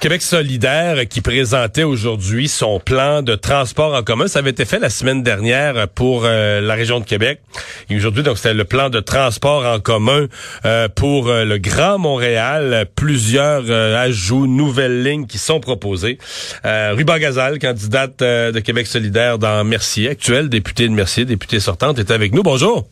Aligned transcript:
Québec 0.00 0.22
solidaire 0.22 1.08
qui 1.08 1.20
présentait 1.20 1.82
aujourd'hui 1.82 2.46
son 2.46 2.78
plan 2.78 3.20
de 3.22 3.34
transport 3.34 3.94
en 3.94 4.04
commun. 4.04 4.28
Ça 4.28 4.38
avait 4.38 4.50
été 4.50 4.64
fait 4.64 4.78
la 4.78 4.90
semaine 4.90 5.24
dernière 5.24 5.88
pour 5.88 6.22
euh, 6.24 6.60
la 6.60 6.74
région 6.74 7.00
de 7.00 7.04
Québec. 7.04 7.40
Et 7.90 7.96
aujourd'hui, 7.96 8.22
donc, 8.22 8.36
c'était 8.36 8.54
le 8.54 8.64
plan 8.64 8.90
de 8.90 9.00
transport 9.00 9.66
en 9.66 9.80
commun 9.80 10.26
euh, 10.64 10.88
pour 10.88 11.28
euh, 11.28 11.44
le 11.44 11.58
Grand 11.58 11.98
Montréal. 11.98 12.86
Plusieurs 12.94 13.68
ajouts, 13.70 14.46
nouvelles 14.46 15.02
lignes 15.02 15.26
qui 15.26 15.38
sont 15.38 15.58
proposées. 15.58 16.18
Ruba 16.64 17.18
Gazal, 17.18 17.58
candidate 17.58 18.20
de 18.20 18.60
Québec 18.60 18.86
solidaire 18.86 19.38
dans 19.38 19.64
Mercier, 19.64 20.10
actuelle 20.10 20.48
députée 20.48 20.86
de 20.86 20.92
Mercier, 20.92 21.24
députée 21.24 21.60
sortante, 21.60 21.98
est 21.98 22.12
avec 22.12 22.32
nous. 22.32 22.42
Bonjour. 22.42 22.86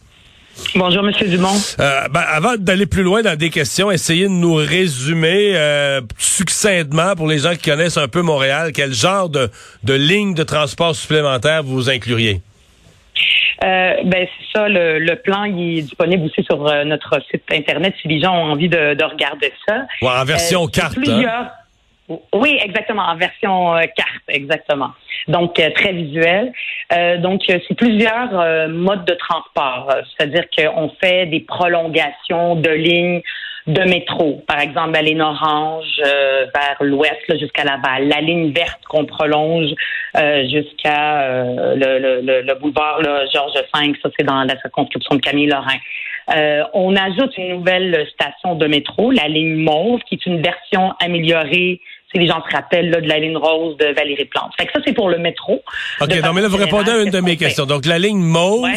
Bonjour, 0.75 1.03
Monsieur 1.03 1.29
Dumont. 1.29 1.55
Euh, 1.81 2.09
ben, 2.11 2.23
avant 2.29 2.57
d'aller 2.57 2.87
plus 2.87 3.03
loin 3.03 3.23
dans 3.23 3.37
des 3.37 3.51
questions, 3.51 3.91
essayez 3.91 4.25
de 4.25 4.33
nous 4.33 4.55
résumer 4.55 5.53
euh, 5.55 6.01
succinctement 6.19 7.15
pour 7.15 7.29
les 7.29 7.39
gens 7.39 7.53
qui 7.53 7.71
connaissent 7.71 7.97
un 7.97 8.09
peu 8.09 8.23
Montréal, 8.23 8.73
quel 8.75 8.93
genre 8.93 9.29
de, 9.29 9.49
de 9.85 9.95
ligne 9.95 10.35
de 10.35 10.43
transport 10.43 10.95
supplémentaire 10.95 11.63
vous 11.63 11.91
incluriez? 11.91 12.41
Euh, 13.65 13.95
ben 14.05 14.27
c'est 14.27 14.59
ça, 14.59 14.69
le, 14.69 15.15
plan 15.15 15.45
il 15.45 15.79
est 15.79 15.83
disponible 15.83 16.27
aussi 16.27 16.45
sur 16.45 16.59
notre 16.85 17.19
site 17.31 17.43
internet 17.51 17.95
si 18.03 18.09
les 18.09 18.21
gens 18.21 18.35
ont 18.35 18.53
envie 18.53 18.69
de, 18.69 19.03
regarder 19.03 19.53
ça. 19.67 19.87
en 20.03 20.25
version 20.25 20.67
carte. 20.67 20.99
Hein? 21.07 21.49
Oui, 22.33 22.59
exactement, 22.63 23.03
en 23.03 23.17
version 23.17 23.75
carte, 23.97 24.23
exactement. 24.29 24.91
Donc 25.29 25.59
euh, 25.59 25.71
très 25.75 25.93
visuel. 25.93 26.53
Euh, 26.93 27.19
donc, 27.19 27.43
euh, 27.51 27.59
c'est 27.67 27.75
plusieurs 27.75 28.69
modes 28.69 29.05
de 29.05 29.15
transport, 29.15 29.93
c'est-à-dire 30.17 30.45
qu'on 30.57 30.91
fait 31.01 31.27
des 31.27 31.41
prolongations 31.41 32.57
de 32.57 32.71
lignes 32.71 33.23
de 33.67 33.83
métro, 33.83 34.45
par 34.47 34.61
exemple 34.61 34.93
la 34.93 35.03
ligne 35.03 35.21
orange 35.21 36.01
vers 36.01 36.77
l'ouest 36.79 37.37
jusqu'à 37.41 37.65
Laval, 37.65 38.07
la 38.07 38.21
ligne 38.21 38.53
verte 38.53 38.81
qu'on 38.89 39.05
prolonge 39.07 39.71
jusqu'à 40.49 41.43
le, 41.75 41.99
le, 41.99 42.43
le, 42.43 42.55
boulevard 42.61 43.03
Georges 43.33 43.55
V, 43.75 43.93
ça 44.01 44.09
c'est 44.17 44.25
dans 44.25 44.45
la 44.45 44.57
circonscription 44.61 45.17
de 45.17 45.21
Camille 45.21 45.49
Lorrain. 45.49 46.69
on 46.75 46.95
ajoute 46.95 47.37
une 47.39 47.57
nouvelle 47.57 48.07
station 48.13 48.55
de 48.55 48.69
métro, 48.69 49.11
la 49.11 49.27
ligne 49.27 49.57
mauve, 49.57 49.99
qui 50.03 50.15
est 50.15 50.27
une 50.27 50.41
version 50.43 50.93
améliorée 51.01 51.81
si 52.11 52.19
les 52.19 52.27
gens 52.27 52.43
se 52.49 52.55
rappellent 52.55 52.91
là, 52.91 53.01
de 53.01 53.09
la 53.09 53.19
ligne 53.19 53.37
rose 53.37 53.77
de 53.79 53.87
Valérie 53.95 54.27
Plante. 54.27 54.53
Fait 54.59 54.67
que 54.67 54.73
ça, 54.73 54.81
c'est 54.85 54.93
pour 54.93 55.09
le 55.09 55.19
métro. 55.19 55.63
OK, 56.01 56.15
non, 56.23 56.33
mais 56.33 56.43
là, 56.43 56.49
vous 56.49 56.57
répondez 56.57 56.91
à 56.91 57.03
une 57.03 57.11
de 57.11 57.21
mes 57.21 57.37
questions. 57.37 57.67
Donc, 57.67 57.87
la 57.87 57.99
ligne 57.99 58.19
mauve, 58.19 58.69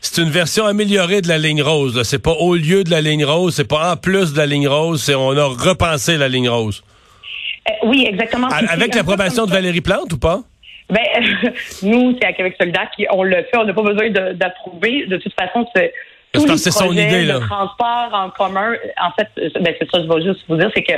c'est 0.00 0.22
une 0.22 0.30
version 0.30 0.66
améliorée 0.66 1.20
de 1.20 1.28
la 1.28 1.38
ligne 1.38 1.62
rose. 1.62 2.00
C'est 2.02 2.22
pas 2.22 2.32
au 2.32 2.54
lieu 2.54 2.84
de 2.84 2.90
la 2.90 3.00
ligne 3.00 3.24
rose, 3.24 3.54
c'est 3.54 3.68
pas 3.68 3.92
en 3.92 3.96
plus 3.96 4.32
de 4.32 4.38
la 4.38 4.46
ligne 4.46 4.68
rose, 4.68 5.02
c'est 5.02 5.14
on 5.14 5.36
a 5.36 5.44
repensé 5.44 6.16
la 6.16 6.28
ligne 6.28 6.48
rose. 6.48 6.82
Euh, 7.68 7.72
oui, 7.84 8.06
exactement. 8.08 8.48
avec 8.48 8.94
l'approbation 8.94 9.46
de 9.46 9.50
Valérie 9.50 9.80
Plante 9.80 10.12
ou 10.12 10.18
pas? 10.18 10.40
Ben, 10.90 11.04
nous, 11.82 12.16
c'est 12.18 12.26
à 12.26 12.32
Québec 12.32 12.56
Soldat 12.58 12.86
qui 12.96 13.06
on 13.10 13.22
le 13.22 13.36
fait, 13.36 13.56
on 13.56 13.64
n'a 13.64 13.74
pas 13.74 13.82
besoin 13.82 14.10
d'approuver. 14.10 15.06
De, 15.06 15.18
toute 15.18 15.34
façon, 15.34 15.66
c'est 15.74 15.92
tous 16.32 16.42
les 16.42 16.46
projets 16.46 16.70
son 16.70 16.92
idée, 16.92 17.24
là. 17.24 17.34
de 17.34 17.46
transport 17.46 18.10
en 18.12 18.30
commun. 18.30 18.72
En 19.00 19.10
fait, 19.12 19.28
ben, 19.60 19.74
c'est 19.78 19.90
ça, 19.90 20.02
je 20.02 20.08
vais 20.08 20.22
juste 20.22 20.40
vous 20.48 20.56
dire, 20.56 20.70
c'est 20.74 20.82
que 20.82 20.94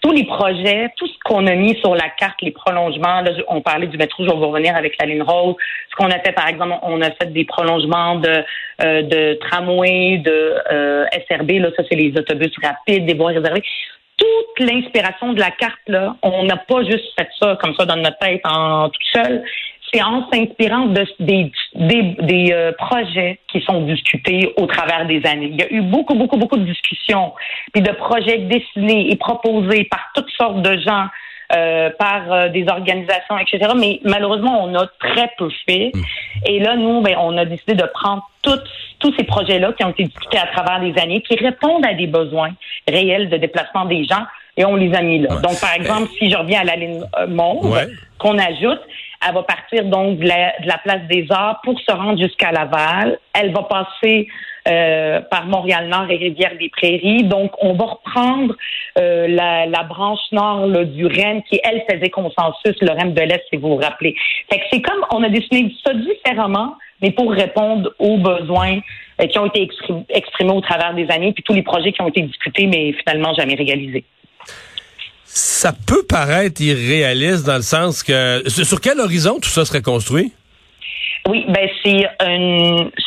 tous 0.00 0.12
les 0.12 0.24
projets, 0.24 0.90
tout 0.96 1.06
ce 1.06 1.14
qu'on 1.24 1.46
a 1.46 1.54
mis 1.54 1.76
sur 1.80 1.94
la 1.94 2.08
carte, 2.10 2.40
les 2.42 2.50
prolongements, 2.50 3.22
là, 3.22 3.30
on 3.48 3.60
parlait 3.60 3.86
du 3.86 3.96
métro, 3.96 4.24
je 4.24 4.30
vais 4.30 4.36
revenir 4.36 4.76
avec 4.76 4.96
la 5.00 5.06
ligne 5.06 5.22
rose. 5.22 5.56
Ce 5.90 5.96
qu'on 5.96 6.10
a 6.10 6.18
fait, 6.20 6.32
par 6.32 6.48
exemple, 6.48 6.74
on 6.82 7.00
a 7.02 7.10
fait 7.10 7.32
des 7.32 7.44
prolongements 7.44 8.16
de, 8.16 8.44
euh, 8.82 9.02
de 9.02 9.38
tramway, 9.40 10.18
de 10.18 10.54
euh, 10.70 11.06
SRB, 11.28 11.52
là, 11.52 11.70
ça 11.76 11.82
c'est 11.88 11.96
les 11.96 12.16
autobus 12.16 12.52
rapides, 12.62 13.06
des 13.06 13.14
voies 13.14 13.30
réservées. 13.30 13.62
Toute 14.16 14.66
l'inspiration 14.66 15.32
de 15.32 15.40
la 15.40 15.50
carte, 15.50 15.80
là, 15.88 16.16
on 16.22 16.44
n'a 16.44 16.56
pas 16.56 16.82
juste 16.84 17.12
fait 17.18 17.28
ça 17.38 17.58
comme 17.60 17.74
ça 17.74 17.84
dans 17.84 17.96
notre 17.96 18.18
tête 18.18 18.40
en 18.44 18.88
tout 18.88 19.02
seul 19.12 19.42
c'est 19.92 20.02
en 20.02 20.28
s'inspirant 20.30 20.86
de, 20.86 21.06
des, 21.20 21.52
des, 21.74 22.52
euh, 22.52 22.72
projets 22.72 23.38
qui 23.48 23.60
sont 23.62 23.82
discutés 23.82 24.52
au 24.56 24.66
travers 24.66 25.06
des 25.06 25.24
années. 25.26 25.50
Il 25.52 25.60
y 25.60 25.62
a 25.62 25.72
eu 25.72 25.82
beaucoup, 25.82 26.14
beaucoup, 26.14 26.36
beaucoup 26.36 26.56
de 26.56 26.64
discussions, 26.64 27.32
puis 27.72 27.82
de 27.82 27.92
projets 27.92 28.38
dessinés 28.38 29.10
et 29.10 29.16
proposés 29.16 29.84
par 29.84 30.10
toutes 30.14 30.30
sortes 30.30 30.62
de 30.62 30.78
gens, 30.78 31.06
euh, 31.54 31.90
par 31.98 32.32
euh, 32.32 32.48
des 32.48 32.66
organisations, 32.68 33.38
etc. 33.38 33.72
Mais 33.76 34.00
malheureusement, 34.04 34.64
on 34.64 34.74
a 34.74 34.86
très 34.98 35.30
peu 35.38 35.48
fait. 35.68 35.92
Mm. 35.94 36.00
Et 36.46 36.58
là, 36.58 36.76
nous, 36.76 37.02
ben, 37.02 37.14
on 37.20 37.36
a 37.38 37.44
décidé 37.44 37.74
de 37.74 37.86
prendre 37.94 38.28
tous 38.42 39.14
ces 39.16 39.24
projets-là 39.24 39.72
qui 39.72 39.84
ont 39.84 39.90
été 39.90 40.04
discutés 40.04 40.38
à 40.38 40.46
travers 40.46 40.80
les 40.80 40.98
années, 41.00 41.20
qui 41.20 41.36
répondent 41.36 41.84
à 41.86 41.94
des 41.94 42.06
besoins 42.06 42.50
réels 42.88 43.28
de 43.28 43.36
déplacement 43.36 43.84
des 43.84 44.04
gens, 44.04 44.24
et 44.56 44.64
on 44.64 44.74
les 44.74 44.92
a 44.94 45.02
mis 45.02 45.20
là. 45.20 45.36
Donc, 45.36 45.60
par 45.60 45.74
exemple, 45.74 46.08
si 46.18 46.30
je 46.30 46.36
reviens 46.36 46.60
à 46.60 46.64
la 46.64 46.76
ligne 46.76 47.02
monde 47.28 47.76
qu'on 48.18 48.38
ajoute, 48.38 48.80
elle 49.26 49.34
va 49.34 49.42
partir 49.42 49.84
donc 49.84 50.18
de 50.18 50.26
la, 50.26 50.78
place 50.78 51.02
des 51.08 51.26
Arts 51.30 51.60
pour 51.64 51.78
se 51.80 51.92
rendre 51.92 52.20
jusqu'à 52.20 52.52
Laval. 52.52 53.18
Elle 53.34 53.52
va 53.52 53.62
passer 53.62 54.28
euh, 54.68 55.20
par 55.20 55.46
Montréal-Nord 55.46 56.10
et 56.10 56.16
Rivière-des-Prairies. 56.16 57.24
Donc, 57.24 57.52
on 57.60 57.74
va 57.74 57.84
reprendre 57.84 58.54
euh, 58.98 59.26
la, 59.28 59.82
branche 59.84 60.20
nord 60.32 60.68
du 60.68 61.06
REM 61.06 61.42
qui, 61.44 61.60
elle, 61.64 61.82
faisait 61.90 62.10
consensus, 62.10 62.74
le 62.80 62.90
REM 62.90 63.14
de 63.14 63.22
l'Est, 63.22 63.42
si 63.50 63.56
vous 63.56 63.68
vous 63.68 63.76
rappelez. 63.76 64.14
Fait 64.50 64.58
que 64.58 64.64
c'est 64.72 64.82
comme, 64.82 65.04
on 65.12 65.22
a 65.22 65.28
dessiné 65.28 65.74
ça 65.84 65.92
différemment, 65.94 66.74
mais 67.02 67.10
pour 67.10 67.30
répondre 67.32 67.92
aux 67.98 68.18
besoins 68.18 68.78
euh, 69.20 69.26
qui 69.26 69.38
ont 69.38 69.46
été 69.46 69.68
exprimés 70.08 70.52
au 70.52 70.60
travers 70.60 70.94
des 70.94 71.08
années, 71.10 71.32
puis 71.32 71.42
tous 71.42 71.54
les 71.54 71.62
projets 71.62 71.92
qui 71.92 72.02
ont 72.02 72.08
été 72.08 72.22
discutés, 72.22 72.66
mais 72.66 72.92
finalement 72.92 73.34
jamais 73.34 73.54
réalisés 73.54 74.04
ça 75.26 75.72
peut 75.86 76.04
paraître 76.04 76.60
irréaliste 76.60 77.44
dans 77.44 77.56
le 77.56 77.62
sens 77.62 78.02
que 78.02 78.42
sur 78.48 78.80
quel 78.80 79.00
horizon 79.00 79.38
tout 79.40 79.50
ça 79.50 79.64
serait 79.64 79.82
construit? 79.82 80.32
Oui, 81.28 81.44
ben 81.48 81.68
c'est 81.84 82.06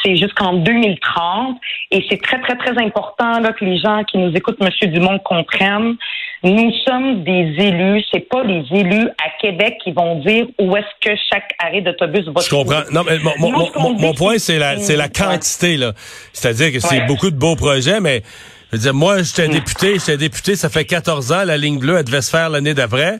c'est 0.03 0.18
jusqu'en 0.18 0.53
2030 0.53 1.57
et 1.91 2.06
c'est 2.09 2.22
très 2.22 2.41
très 2.41 2.57
très 2.57 2.78
important 2.84 3.40
là, 3.40 3.53
que 3.53 3.63
les 3.63 3.78
gens 3.78 4.03
qui 4.03 4.18
nous 4.18 4.34
écoutent, 4.35 4.59
Monsieur 4.59 4.88
Dumont, 4.88 5.19
comprennent. 5.19 5.96
Nous 6.44 6.72
sommes 6.88 7.24
des 7.24 7.53
élus, 7.57 8.03
c'est 8.12 8.28
pas 8.30 8.44
les 8.44 8.63
élus 8.72 9.07
à 9.24 9.30
Québec 9.41 9.78
qui 9.84 9.91
vont 9.91 10.19
dire 10.19 10.47
où 10.59 10.75
est-ce 10.75 11.09
que 11.09 11.16
chaque 11.31 11.53
arrêt 11.59 11.81
d'autobus 11.81 12.25
va. 12.28 12.41
Je 12.41 12.50
comprends. 12.50 12.81
Non, 12.91 13.03
mais 13.06 13.19
mon, 13.19 14.13
point 14.13 14.38
c'est 14.38 14.59
la 14.59 14.78
c'est 14.78 14.96
la 14.96 15.09
quantité 15.09 15.78
là, 15.78 15.94
c'est-à-dire 16.34 16.72
que 16.74 16.80
c'est 16.80 17.06
beaucoup 17.07 17.31
de 17.31 17.38
beaux 17.38 17.56
projets, 17.56 18.01
mais 18.01 18.24
je 18.72 18.78
veux 18.78 18.81
dire, 18.84 18.94
moi, 18.94 19.24
j'étais 19.24 19.47
député, 19.47 19.94
j'étais 19.94 20.18
député, 20.18 20.56
ça 20.56 20.69
fait 20.69 20.85
14 20.85 21.31
ans, 21.31 21.44
la 21.44 21.57
ligne 21.57 21.80
bleue, 21.80 21.97
elle 21.97 22.03
devait 22.03 22.22
se 22.22 22.30
faire 22.30 22.50
l'année 22.50 22.74
d'après 22.74 23.19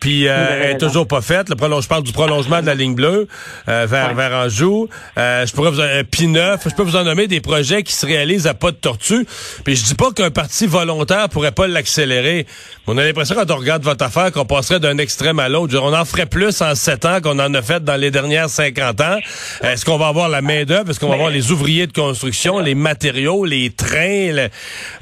puis 0.00 0.26
euh, 0.26 0.62
elle 0.62 0.70
est 0.72 0.78
toujours 0.78 1.06
pas 1.06 1.20
faite. 1.20 1.50
Le 1.50 1.56
prolonge, 1.56 1.84
je 1.84 1.88
parle 1.88 2.02
du 2.02 2.12
prolongement 2.12 2.62
de 2.62 2.66
la 2.66 2.74
ligne 2.74 2.94
bleue 2.94 3.28
euh, 3.68 3.86
vers 3.88 4.14
vers 4.14 4.32
Anjou. 4.32 4.88
Euh, 5.18 5.46
je 5.46 5.52
pourrais 5.52 5.70
vous 5.70 5.80
un 5.80 6.00
P9, 6.02 6.58
je 6.64 6.74
peux 6.74 6.82
vous 6.82 6.96
en 6.96 7.04
nommer 7.04 7.26
des 7.26 7.40
projets 7.40 7.82
qui 7.82 7.92
se 7.92 8.06
réalisent 8.06 8.46
à 8.46 8.54
pas 8.54 8.70
de 8.70 8.76
tortue. 8.76 9.26
Puis 9.64 9.76
je 9.76 9.84
dis 9.84 9.94
pas 9.94 10.10
qu'un 10.12 10.30
parti 10.30 10.66
volontaire 10.66 11.28
pourrait 11.28 11.52
pas 11.52 11.68
l'accélérer. 11.68 12.46
On 12.86 12.96
a 12.96 13.04
l'impression 13.04 13.34
quand 13.34 13.50
on 13.50 13.56
regarde 13.56 13.82
votre 13.82 14.04
affaire 14.04 14.32
qu'on 14.32 14.46
passerait 14.46 14.80
d'un 14.80 14.96
extrême 14.98 15.38
à 15.38 15.48
l'autre. 15.48 15.78
On 15.78 15.94
en 15.94 16.04
ferait 16.04 16.26
plus 16.26 16.62
en 16.62 16.74
sept 16.74 17.04
ans 17.04 17.20
qu'on 17.20 17.38
en 17.38 17.52
a 17.52 17.62
fait 17.62 17.84
dans 17.84 17.96
les 17.96 18.10
dernières 18.10 18.48
50 18.48 19.00
ans. 19.02 19.18
Est-ce 19.62 19.84
qu'on 19.84 19.98
va 19.98 20.08
avoir 20.08 20.28
la 20.28 20.40
main 20.40 20.64
d'œuvre 20.64 20.90
Est-ce 20.90 20.98
qu'on 20.98 21.08
va 21.08 21.14
avoir 21.14 21.30
les 21.30 21.52
ouvriers 21.52 21.86
de 21.86 21.92
construction, 21.92 22.58
les 22.58 22.74
matériaux, 22.74 23.44
les 23.44 23.70
trains 23.70 24.48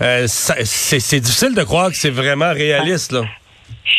euh, 0.02 0.26
C'est 0.26 1.20
difficile 1.20 1.54
de 1.54 1.62
croire 1.62 1.90
que 1.90 1.96
c'est 1.96 2.10
vraiment 2.10 2.52
réaliste 2.52 3.12
là. 3.12 3.22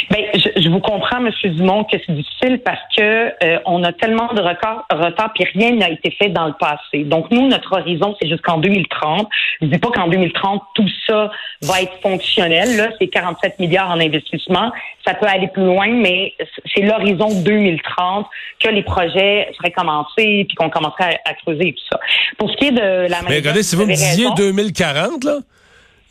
Ben, 0.09 0.19
je, 0.33 0.48
je, 0.69 0.73
vous 0.73 0.79
comprends, 0.79 1.17
M. 1.17 1.31
Dumont, 1.55 1.83
que 1.83 1.97
c'est 2.05 2.13
difficile 2.13 2.61
parce 2.63 2.79
que 2.95 3.01
euh, 3.43 3.59
on 3.65 3.83
a 3.83 3.91
tellement 3.93 4.33
de 4.33 4.41
retard, 4.41 4.85
retard 4.91 5.31
puis 5.33 5.45
rien 5.53 5.75
n'a 5.75 5.89
été 5.89 6.11
fait 6.11 6.29
dans 6.29 6.47
le 6.47 6.53
passé. 6.53 7.03
Donc, 7.03 7.31
nous, 7.31 7.47
notre 7.47 7.73
horizon, 7.73 8.15
c'est 8.21 8.27
jusqu'en 8.27 8.57
2030. 8.57 9.27
Je 9.61 9.67
dis 9.67 9.77
pas 9.77 9.89
qu'en 9.89 10.07
2030, 10.07 10.61
tout 10.75 10.87
ça 11.07 11.31
va 11.61 11.81
être 11.81 11.93
fonctionnel. 12.01 12.77
Là, 12.77 12.89
c'est 12.99 13.07
47 13.07 13.59
milliards 13.59 13.89
en 13.89 13.99
investissement. 13.99 14.71
Ça 15.05 15.13
peut 15.13 15.27
aller 15.27 15.47
plus 15.47 15.65
loin, 15.65 15.87
mais 15.87 16.33
c'est 16.73 16.81
l'horizon 16.81 17.41
2030 17.41 18.27
que 18.59 18.69
les 18.69 18.83
projets 18.83 19.51
seraient 19.57 19.71
commencés 19.71 20.45
puis 20.47 20.55
qu'on 20.55 20.69
commencerait 20.69 21.19
à, 21.25 21.33
creuser 21.33 21.69
et 21.69 21.73
tout 21.73 21.85
ça. 21.91 21.99
Pour 22.37 22.49
ce 22.51 22.57
qui 22.57 22.65
est 22.65 22.71
de 22.71 23.09
la 23.09 23.21
Mais 23.27 23.35
regardez, 23.37 23.63
si 23.63 23.75
vous 23.75 23.85
me 23.85 23.93
disiez 23.93 24.27
2040, 24.35 25.23
là, 25.23 25.39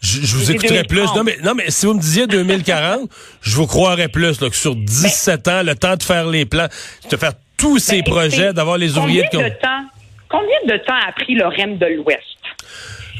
je, 0.00 0.36
vous 0.36 0.50
écouterais 0.50 0.84
plus. 0.84 1.04
Non 1.16 1.24
mais, 1.24 1.36
non, 1.42 1.54
mais 1.54 1.70
si 1.70 1.86
vous 1.86 1.94
me 1.94 2.00
disiez 2.00 2.26
2040, 2.26 3.10
je 3.42 3.56
vous 3.56 3.66
croirais 3.66 4.08
plus 4.08 4.40
là, 4.40 4.48
que 4.48 4.56
sur 4.56 4.76
17 4.76 5.48
ans, 5.48 5.62
le 5.62 5.74
temps 5.74 5.96
de 5.96 6.02
faire 6.02 6.26
les 6.26 6.44
plans, 6.44 6.68
de 7.10 7.16
faire 7.16 7.32
tous 7.56 7.78
ces 7.78 8.02
ben, 8.02 8.12
projets, 8.12 8.52
d'avoir 8.52 8.78
les 8.78 8.96
ouvriers 8.96 9.24
de... 9.32 9.38
de 9.38 9.48
temps, 9.60 9.84
combien 10.28 10.76
de 10.76 10.76
temps 10.84 10.94
a 10.94 11.12
pris 11.12 11.34
le 11.34 11.46
REM 11.46 11.78
de 11.78 11.86
l'Ouest? 11.86 12.22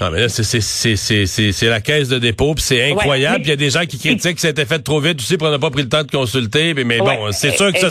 Non, 0.01 0.11
mais 0.13 0.21
là, 0.21 0.29
c'est 0.29 1.63
la 1.63 1.81
caisse 1.81 2.09
de 2.09 2.19
dépôt, 2.21 2.55
puis 2.55 2.63
c'est 2.63 2.93
incroyable. 2.93 3.41
Il 3.43 3.49
y 3.49 3.53
a 3.53 3.57
des 3.57 3.71
gens 3.71 3.85
qui 3.85 3.99
critiquent 3.99 4.37
que 4.37 4.41
c'était 4.41 4.65
fait 4.65 4.79
trop 4.79 5.01
vite 5.01 5.19
aussi, 5.19 5.37
pour 5.37 5.51
n'a 5.51 5.59
pas 5.59 5.71
pris 5.71 5.83
le 5.83 5.89
temps 5.89 6.05
de 6.05 6.11
consulter. 6.11 6.73
Mais, 6.75 6.99
bon, 6.99 7.33
c'est 7.33 7.57
sûr 7.57 7.73
que 7.73 7.79
ça, 7.81 7.89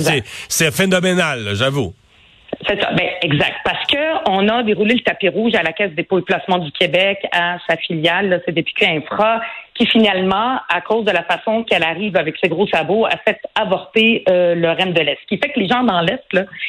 c'est 0.47 0.73
phénoménal, 0.73 1.49
j'avoue. 1.53 1.93
Ben, 2.65 3.09
exact. 3.21 3.57
Parce 3.63 3.85
que 3.87 4.29
on 4.29 4.47
a 4.49 4.63
déroulé 4.63 4.95
le 4.95 5.01
tapis 5.01 5.29
rouge 5.29 5.53
à 5.55 5.63
la 5.63 5.73
Caisse 5.73 5.89
des 5.89 5.97
dépôts 5.97 6.19
et 6.19 6.23
placements 6.23 6.57
du 6.57 6.71
Québec, 6.71 7.19
à 7.31 7.57
sa 7.67 7.77
filiale, 7.77 8.41
c'est 8.45 8.51
député 8.51 8.87
Infra, 8.87 9.41
qui 9.77 9.85
finalement, 9.85 10.57
à 10.69 10.81
cause 10.81 11.05
de 11.05 11.11
la 11.11 11.23
façon 11.23 11.63
qu'elle 11.63 11.83
arrive 11.83 12.17
avec 12.17 12.35
ses 12.41 12.49
gros 12.49 12.67
sabots, 12.67 13.05
a 13.05 13.17
fait 13.17 13.39
avorter 13.55 14.23
euh, 14.27 14.55
le 14.55 14.69
REM 14.69 14.93
de 14.93 15.01
l'Est. 15.01 15.19
Ce 15.21 15.27
qui 15.27 15.37
fait 15.37 15.51
que 15.53 15.59
les 15.59 15.67
gens 15.67 15.83
dans 15.83 16.01
l'Est, 16.01 16.23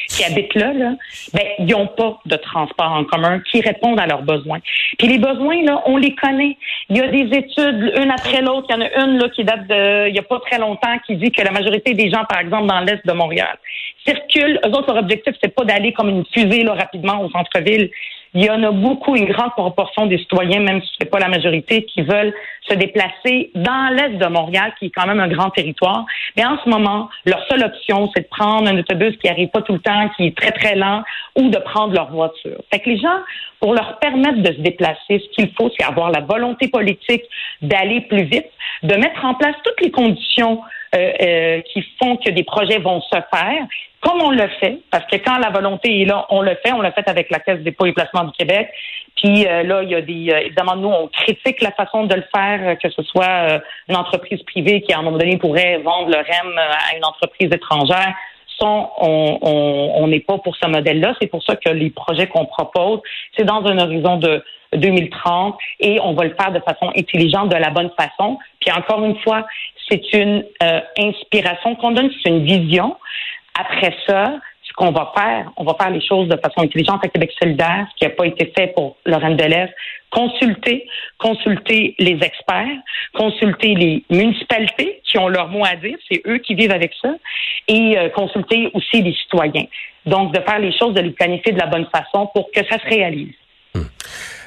qui 0.07 0.23
habitent 0.23 0.55
là, 0.55 0.73
là 0.73 0.93
ben, 1.33 1.43
ils 1.59 1.67
n'ont 1.67 1.87
pas 1.87 2.19
de 2.25 2.35
transport 2.35 2.91
en 2.91 3.03
commun 3.05 3.41
qui 3.51 3.61
répondent 3.61 3.99
à 3.99 4.05
leurs 4.05 4.21
besoins. 4.21 4.59
Puis 4.97 5.07
les 5.07 5.17
besoins, 5.17 5.63
là, 5.63 5.81
on 5.85 5.97
les 5.97 6.13
connaît. 6.15 6.57
Il 6.89 6.97
y 6.97 7.01
a 7.01 7.07
des 7.07 7.37
études, 7.37 7.93
une 7.97 8.11
après 8.11 8.41
l'autre. 8.41 8.67
Il 8.69 8.73
y 8.73 8.77
en 8.77 8.81
a 8.81 9.05
une 9.05 9.17
là, 9.17 9.29
qui 9.29 9.43
date 9.43 9.67
de 9.67 10.07
il 10.07 10.13
n'y 10.13 10.19
a 10.19 10.23
pas 10.23 10.39
très 10.39 10.59
longtemps 10.59 10.97
qui 11.05 11.15
dit 11.15 11.31
que 11.31 11.41
la 11.41 11.51
majorité 11.51 11.93
des 11.93 12.09
gens, 12.09 12.25
par 12.29 12.39
exemple, 12.39 12.67
dans 12.67 12.79
l'Est 12.81 13.05
de 13.05 13.13
Montréal, 13.13 13.57
circulent. 14.05 14.59
Eux 14.65 14.69
autres, 14.69 14.93
leur 14.93 15.03
objectif, 15.03 15.33
c'est 15.41 15.53
pas 15.53 15.65
d'aller 15.65 15.93
comme 15.93 16.09
une 16.09 16.25
fusée 16.33 16.63
là, 16.63 16.73
rapidement 16.73 17.21
au 17.23 17.29
centre-ville. 17.29 17.89
Il 18.33 18.43
y 18.43 18.49
en 18.49 18.61
a 18.61 18.71
beaucoup, 18.71 19.15
une 19.15 19.25
grande 19.25 19.51
proportion 19.51 20.05
des 20.05 20.19
citoyens, 20.19 20.59
même 20.59 20.81
si 20.81 20.89
ce 20.89 21.03
n'est 21.03 21.09
pas 21.09 21.19
la 21.19 21.29
majorité, 21.29 21.83
qui 21.85 22.03
veulent 22.03 22.33
se 22.61 22.75
déplacer 22.75 23.49
dans 23.55 23.93
l'est 23.95 24.17
de 24.17 24.25
Montréal, 24.27 24.73
qui 24.77 24.87
est 24.87 24.91
quand 24.91 25.07
même 25.07 25.19
un 25.19 25.27
grand 25.27 25.49
territoire. 25.49 26.05
Mais 26.37 26.45
en 26.45 26.57
ce 26.63 26.69
moment, 26.69 27.09
leur 27.25 27.43
seule 27.47 27.63
option, 27.63 28.09
c'est 28.13 28.21
de 28.21 28.27
prendre 28.27 28.69
un 28.69 28.77
autobus 28.77 29.17
qui 29.17 29.29
arrive 29.29 29.49
pas 29.49 29.63
tout 29.63 29.73
le 29.73 29.79
temps, 29.79 30.09
qui 30.15 30.27
est 30.27 30.37
très, 30.37 30.51
très 30.51 30.75
lent, 30.75 31.03
ou 31.35 31.49
de 31.49 31.57
prendre 31.57 31.93
leur 31.93 32.11
voiture. 32.11 32.61
Fait 32.71 32.79
que 32.79 32.89
les 32.89 32.99
gens, 32.99 33.19
pour 33.59 33.73
leur 33.73 33.97
permettre 33.97 34.41
de 34.43 34.53
se 34.53 34.61
déplacer, 34.61 34.99
ce 35.09 35.29
qu'il 35.35 35.51
faut, 35.55 35.71
c'est 35.77 35.85
avoir 35.85 36.11
la 36.11 36.21
volonté 36.21 36.67
politique 36.67 37.23
d'aller 37.61 38.01
plus 38.01 38.23
vite, 38.23 38.47
de 38.83 38.95
mettre 38.95 39.25
en 39.25 39.33
place 39.33 39.55
toutes 39.63 39.81
les 39.81 39.91
conditions 39.91 40.61
euh, 40.95 41.11
euh, 41.21 41.61
qui 41.71 41.85
font 42.01 42.17
que 42.17 42.29
des 42.29 42.43
projets 42.43 42.79
vont 42.79 43.01
se 43.01 43.17
faire, 43.33 43.67
comme 44.01 44.21
on 44.21 44.31
le 44.31 44.47
fait, 44.59 44.79
parce 44.91 45.05
que 45.05 45.17
quand 45.17 45.37
la 45.37 45.49
volonté 45.49 46.01
est 46.01 46.05
là, 46.05 46.25
on 46.29 46.41
le 46.41 46.55
fait. 46.63 46.71
On 46.71 46.81
l'a 46.81 46.91
fait 46.91 47.07
avec 47.07 47.29
la 47.29 47.39
Caisse 47.39 47.57
des 47.57 47.65
dépôts 47.65 47.85
et 47.85 47.93
placements 47.93 48.23
du 48.23 48.31
Québec. 48.31 48.69
Puis 49.15 49.45
euh, 49.45 49.63
là, 49.63 49.83
il 49.83 49.89
y 49.89 49.95
a 49.95 50.01
des 50.01 50.33
évidemment 50.45 50.75
nous 50.75 50.89
on 50.89 51.07
critique 51.07 51.61
la 51.61 51.71
façon 51.71 52.05
de 52.05 52.15
le 52.15 52.23
faire, 52.33 52.77
que 52.77 52.89
ce 52.89 53.03
soit 53.03 53.61
une 53.89 53.95
entreprise 53.95 54.41
privée 54.43 54.81
qui 54.81 54.93
à 54.93 54.99
un 54.99 55.01
moment 55.01 55.17
donné 55.17 55.37
pourrait 55.37 55.79
vendre 55.79 56.09
le 56.09 56.17
REM 56.17 56.57
à 56.57 56.95
une 56.95 57.03
entreprise 57.03 57.49
étrangère. 57.51 58.13
on 58.61 60.07
n'est 60.07 60.21
pas 60.21 60.37
pour 60.37 60.55
ce 60.55 60.67
modèle-là. 60.67 61.15
C'est 61.21 61.27
pour 61.27 61.43
ça 61.43 61.55
que 61.57 61.69
les 61.69 61.89
projets 61.89 62.27
qu'on 62.27 62.45
propose, 62.45 63.01
c'est 63.37 63.43
dans 63.43 63.65
un 63.65 63.77
horizon 63.79 64.17
de 64.17 64.41
2030 64.73 65.57
et 65.79 65.99
on 66.01 66.13
va 66.13 66.25
le 66.25 66.35
faire 66.39 66.51
de 66.51 66.59
façon 66.59 66.91
intelligente, 66.95 67.49
de 67.49 67.55
la 67.55 67.69
bonne 67.69 67.91
façon. 67.97 68.37
Puis 68.59 68.71
encore 68.71 69.03
une 69.03 69.17
fois, 69.19 69.45
c'est 69.89 70.13
une 70.13 70.43
euh, 70.63 70.81
inspiration 70.97 71.75
qu'on 71.75 71.91
donne, 71.91 72.11
c'est 72.23 72.29
une 72.29 72.45
vision. 72.45 72.95
Après 73.59 73.93
ça, 74.07 74.35
ce 74.63 74.73
qu'on 74.73 74.91
va 74.91 75.11
faire, 75.17 75.51
on 75.57 75.63
va 75.63 75.75
faire 75.79 75.89
les 75.89 76.01
choses 76.01 76.29
de 76.29 76.37
façon 76.37 76.61
intelligente 76.61 76.99
avec 76.99 77.13
Québec 77.13 77.31
solidaire, 77.41 77.87
ce 77.91 77.95
qui 77.97 78.05
n'a 78.05 78.11
pas 78.11 78.25
été 78.25 78.53
fait 78.55 78.67
pour 78.67 78.97
Lorraine 79.05 79.35
de 79.35 79.43
l'Est. 79.43 79.73
Consulter, 80.11 80.87
consulter 81.17 81.95
les 81.99 82.17
experts, 82.21 82.77
consulter 83.13 83.75
les 83.75 84.03
municipalités 84.09 85.01
qui 85.03 85.17
ont 85.17 85.27
leur 85.27 85.49
mot 85.49 85.65
à 85.65 85.75
dire, 85.75 85.97
c'est 86.09 86.21
eux 86.25 86.37
qui 86.37 86.55
vivent 86.55 86.71
avec 86.71 86.93
ça, 87.01 87.13
et 87.67 87.97
euh, 87.97 88.09
consulter 88.09 88.71
aussi 88.73 89.01
les 89.01 89.13
citoyens. 89.13 89.65
Donc, 90.05 90.33
de 90.33 90.39
faire 90.39 90.59
les 90.59 90.75
choses, 90.77 90.93
de 90.93 91.01
les 91.01 91.11
planifier 91.11 91.51
de 91.51 91.59
la 91.59 91.67
bonne 91.67 91.87
façon 91.93 92.27
pour 92.33 92.49
que 92.51 92.65
ça 92.65 92.79
se 92.79 92.85
réalise. 92.85 93.35
Hum. 93.75 93.85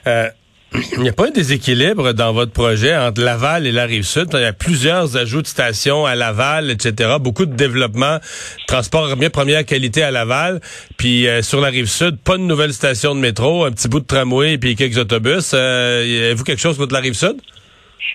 Euh, 0.06 0.28
il 0.96 1.00
n'y 1.00 1.08
a 1.08 1.12
pas 1.12 1.26
un 1.26 1.30
déséquilibre 1.30 2.12
dans 2.12 2.32
votre 2.32 2.52
projet 2.52 2.96
entre 2.96 3.20
Laval 3.20 3.66
et 3.66 3.72
la 3.72 3.84
rive 3.84 4.04
sud? 4.04 4.28
Il 4.32 4.40
y 4.40 4.44
a 4.44 4.52
plusieurs 4.52 5.16
ajouts 5.16 5.42
de 5.42 5.46
stations 5.46 6.06
à 6.06 6.14
Laval, 6.14 6.70
etc. 6.70 7.16
Beaucoup 7.20 7.46
de 7.46 7.54
développement, 7.54 8.18
transport 8.66 9.14
bien 9.16 9.30
première 9.30 9.64
qualité 9.64 10.02
à 10.02 10.10
Laval. 10.10 10.60
Puis 10.96 11.28
euh, 11.28 11.42
sur 11.42 11.60
la 11.60 11.68
rive 11.68 11.86
sud, 11.86 12.18
pas 12.18 12.38
de 12.38 12.42
nouvelle 12.42 12.72
station 12.72 13.14
de 13.14 13.20
métro, 13.20 13.64
un 13.64 13.70
petit 13.70 13.88
bout 13.88 14.00
de 14.00 14.06
tramway 14.06 14.54
et 14.54 14.58
puis 14.58 14.76
quelques 14.76 14.98
autobus. 14.98 15.52
Euh, 15.54 16.26
Avez-vous 16.26 16.44
quelque 16.44 16.62
chose 16.62 16.78
contre 16.78 16.94
la 16.94 17.00
rive 17.00 17.14
sud? 17.14 17.36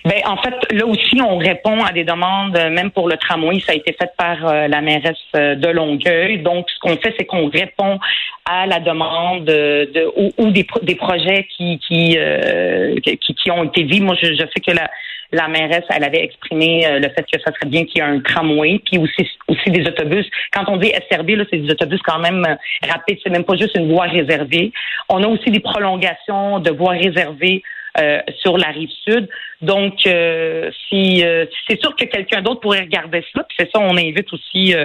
Ben, 0.05 0.21
en 0.25 0.37
fait, 0.37 0.55
là 0.71 0.85
aussi, 0.85 1.21
on 1.21 1.37
répond 1.37 1.83
à 1.83 1.91
des 1.91 2.03
demandes, 2.03 2.57
même 2.71 2.91
pour 2.91 3.07
le 3.07 3.17
tramway, 3.17 3.59
ça 3.59 3.73
a 3.73 3.75
été 3.75 3.93
fait 3.93 4.11
par 4.17 4.45
euh, 4.45 4.67
la 4.67 4.81
mairesse 4.81 5.17
euh, 5.35 5.55
de 5.55 5.67
Longueuil. 5.67 6.39
Donc, 6.39 6.69
ce 6.69 6.79
qu'on 6.79 6.97
fait, 6.97 7.13
c'est 7.17 7.25
qu'on 7.25 7.49
répond 7.49 7.99
à 8.45 8.65
la 8.65 8.79
demande 8.79 9.45
de, 9.45 10.11
ou, 10.37 10.51
des, 10.51 10.65
des, 10.83 10.95
projets 10.95 11.47
qui 11.55 11.79
qui, 11.79 12.15
euh, 12.17 12.95
qui, 13.03 13.17
qui 13.17 13.51
ont 13.51 13.63
été 13.63 13.83
vus. 13.83 14.01
Moi, 14.01 14.15
je, 14.21 14.27
je 14.33 14.43
sais 14.53 14.61
que 14.65 14.71
la, 14.71 14.89
la 15.31 15.47
mairesse, 15.47 15.83
elle 15.89 16.03
avait 16.03 16.23
exprimé 16.23 16.85
le 16.89 17.09
fait 17.09 17.25
que 17.31 17.39
ça 17.41 17.51
serait 17.53 17.69
bien 17.69 17.83
qu'il 17.83 17.97
y 17.97 17.99
ait 17.99 18.09
un 18.09 18.21
tramway, 18.21 18.79
puis 18.85 18.97
aussi 18.97 19.29
aussi 19.49 19.69
des 19.71 19.85
autobus. 19.87 20.25
Quand 20.53 20.63
on 20.67 20.77
dit 20.77 20.91
SRB, 21.11 21.31
là, 21.31 21.43
c'est 21.51 21.57
des 21.57 21.71
autobus 21.71 21.99
quand 22.05 22.19
même 22.19 22.45
rapides, 22.87 23.19
c'est 23.23 23.29
même 23.29 23.43
pas 23.43 23.55
juste 23.55 23.75
une 23.75 23.91
voie 23.91 24.05
réservée. 24.05 24.71
On 25.09 25.21
a 25.23 25.27
aussi 25.27 25.51
des 25.51 25.59
prolongations 25.59 26.59
de 26.59 26.71
voies 26.71 26.93
réservées 26.93 27.63
euh, 27.99 28.19
sur 28.41 28.57
la 28.57 28.67
rive 28.67 28.91
sud. 29.03 29.27
Donc, 29.61 30.05
euh, 30.05 30.69
si 30.87 31.25
euh, 31.25 31.45
c'est 31.67 31.81
sûr 31.81 31.95
que 31.95 32.05
quelqu'un 32.05 32.43
d'autre 32.43 32.59
pourrait 32.59 32.81
regarder 32.81 33.23
ça, 33.33 33.43
puis 33.43 33.57
c'est 33.59 33.71
ça, 33.71 33.79
on 33.79 33.97
invite 33.97 34.31
aussi 34.31 34.75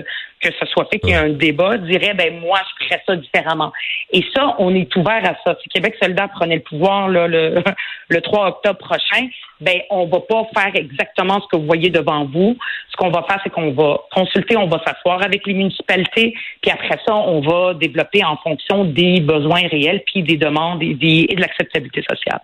que 0.40 0.48
ce 0.58 0.66
soit 0.66 0.88
fait 0.90 0.98
qu'il 0.98 1.10
y 1.10 1.12
ait 1.12 1.16
un 1.16 1.28
débat, 1.28 1.76
dirait 1.76 2.14
ben 2.14 2.40
moi 2.40 2.58
je 2.80 2.86
ferais 2.86 3.02
ça 3.06 3.14
différemment. 3.14 3.70
Et 4.12 4.24
ça, 4.34 4.56
on 4.58 4.74
est 4.74 4.94
ouvert 4.96 5.22
à 5.24 5.36
ça. 5.44 5.56
Si 5.62 5.68
Québec 5.68 5.94
solidaire 6.02 6.30
prenait 6.30 6.56
le 6.56 6.62
pouvoir 6.62 7.08
là, 7.08 7.28
le, 7.28 7.62
le 8.08 8.20
3 8.20 8.48
octobre 8.48 8.78
prochain, 8.78 9.28
ben 9.60 9.80
on 9.90 10.06
va 10.06 10.20
pas 10.20 10.48
faire 10.54 10.74
exactement 10.74 11.40
ce 11.40 11.46
que 11.48 11.56
vous 11.56 11.66
voyez 11.66 11.90
devant 11.90 12.24
vous. 12.24 12.56
Ce 12.90 12.96
qu'on 12.96 13.10
va 13.10 13.22
faire, 13.28 13.40
c'est 13.44 13.50
qu'on 13.50 13.72
va 13.72 14.00
consulter, 14.10 14.56
on 14.56 14.66
va 14.66 14.82
s'asseoir 14.84 15.22
avec 15.22 15.46
les 15.46 15.54
municipalités, 15.54 16.34
puis 16.60 16.70
après 16.70 16.98
ça, 17.06 17.14
on 17.14 17.40
va 17.40 17.74
développer 17.74 18.24
en 18.24 18.36
fonction 18.38 18.84
des 18.84 19.20
besoins 19.20 19.68
réels, 19.68 20.02
puis 20.06 20.22
des 20.22 20.36
demandes 20.36 20.82
et, 20.82 20.94
des, 20.94 21.26
et 21.28 21.34
de 21.34 21.40
l'acceptabilité 21.40 22.02
sociale. 22.08 22.40